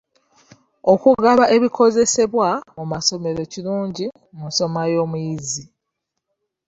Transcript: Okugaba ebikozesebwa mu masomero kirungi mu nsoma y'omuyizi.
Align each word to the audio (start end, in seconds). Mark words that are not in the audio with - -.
Okugaba 0.93 1.43
ebikozesebwa 1.55 2.47
mu 2.77 2.83
masomero 2.91 3.41
kirungi 3.51 4.05
mu 4.35 4.43
nsoma 4.49 4.81
y'omuyizi. 4.93 5.63